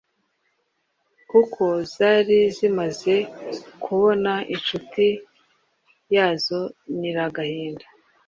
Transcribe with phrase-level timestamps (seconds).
[1.29, 1.63] kuko
[1.93, 3.15] zari zimaze
[3.83, 5.05] kubona inshuti
[6.15, 6.59] yazo
[6.99, 7.85] Nyiragahinda